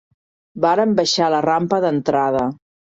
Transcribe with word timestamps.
Varem 0.65 0.95
baixar 1.01 1.29
la 1.37 1.45
rampa 1.49 1.83
d'entrada 1.87 2.49